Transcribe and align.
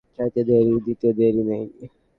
চাইতে 0.15 0.41
দেরি, 0.49 0.75
দিতে 0.87 1.07
দেরি 1.19 1.43
নেই! 1.49 1.65